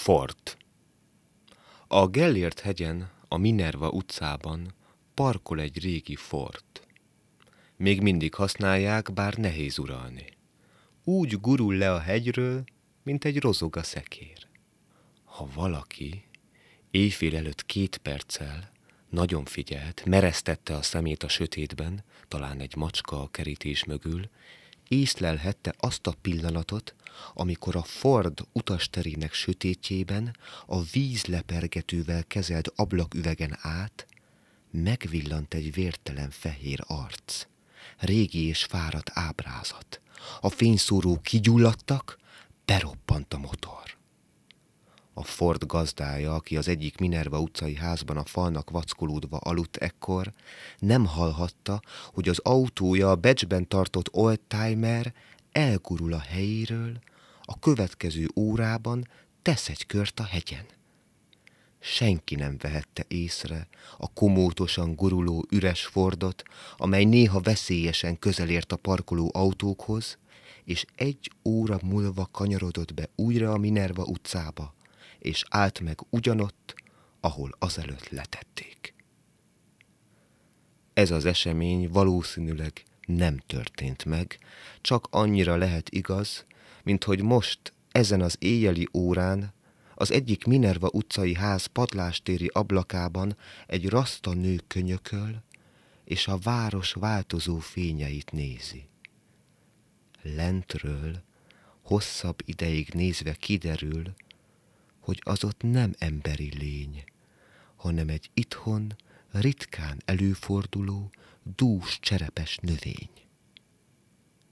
[0.00, 0.56] Fort
[1.86, 4.74] A Gellért hegyen, a Minerva utcában
[5.14, 6.86] parkol egy régi fort.
[7.76, 10.24] Még mindig használják, bár nehéz uralni.
[11.04, 12.64] Úgy gurul le a hegyről,
[13.02, 14.46] mint egy rozoga szekér.
[15.24, 16.24] Ha valaki
[16.90, 18.70] éjfél előtt két perccel
[19.08, 24.30] nagyon figyelt, meresztette a szemét a sötétben, talán egy macska a kerítés mögül,
[24.90, 26.94] észlelhette azt a pillanatot,
[27.34, 30.36] amikor a Ford utasterének sötétjében
[30.66, 34.06] a vízlepergetővel kezelt ablaküvegen át
[34.70, 37.46] megvillant egy vértelen fehér arc,
[37.98, 40.00] régi és fáradt ábrázat.
[40.40, 42.18] A fényszóró kigyulladtak,
[42.64, 43.39] beroppant a.
[45.20, 50.32] A Ford gazdája, aki az egyik Minerva utcai házban a falnak vackolódva aludt ekkor,
[50.78, 51.80] nem hallhatta,
[52.12, 55.14] hogy az autója a becsben tartott oldtimer
[55.52, 56.98] elgurul a helyéről,
[57.42, 59.08] a következő órában
[59.42, 60.64] tesz egy kört a hegyen.
[61.80, 63.68] Senki nem vehette észre
[63.98, 66.42] a komótosan guruló üres Fordot,
[66.76, 70.18] amely néha veszélyesen közelért a parkoló autókhoz,
[70.64, 74.74] és egy óra múlva kanyarodott be újra a Minerva utcába,
[75.20, 76.74] és állt meg ugyanott,
[77.20, 78.94] ahol azelőtt letették.
[80.92, 84.38] Ez az esemény valószínűleg nem történt meg,
[84.80, 86.44] csak annyira lehet igaz,
[86.82, 89.52] mint hogy most, ezen az éjjeli órán,
[89.94, 95.42] az egyik Minerva utcai ház padlástéri ablakában egy raszta nő könyököl,
[96.04, 98.88] és a város változó fényeit nézi.
[100.22, 101.22] Lentről,
[101.82, 104.14] hosszabb ideig nézve kiderül,
[105.00, 107.04] hogy az ott nem emberi lény,
[107.76, 108.96] hanem egy itthon
[109.30, 111.10] ritkán előforduló,
[111.56, 113.10] dús cserepes növény.